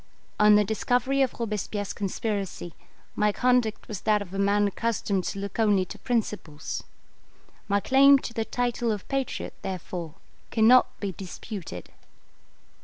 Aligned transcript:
On 0.39 0.55
the 0.55 0.63
discovery 0.63 1.21
of 1.21 1.39
Robespierre's 1.39 1.93
conspiracy, 1.93 2.73
my 3.15 3.31
conduct 3.31 3.87
was 3.87 4.01
that 4.01 4.19
of 4.19 4.33
a 4.33 4.39
man 4.39 4.65
accustomed 4.67 5.25
to 5.25 5.37
look 5.37 5.59
only 5.59 5.85
to 5.85 5.99
principles. 5.99 6.81
My 7.67 7.79
claim 7.79 8.17
to 8.17 8.33
the 8.33 8.43
title 8.43 8.91
of 8.91 9.07
patriot, 9.09 9.53
therefore 9.61 10.15
cannot 10.49 10.99
be 10.99 11.11
disputed. 11.11 11.91